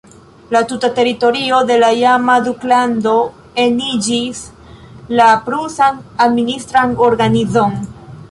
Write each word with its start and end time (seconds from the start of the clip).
La 0.53 0.59
tuta 0.69 0.89
teritorio 0.99 1.57
de 1.71 1.75
la 1.81 1.89
iama 1.97 2.37
duklando 2.47 3.13
eniĝis 3.65 4.41
la 5.21 5.29
prusan 5.49 6.01
administran 6.29 6.97
organizon. 7.11 7.77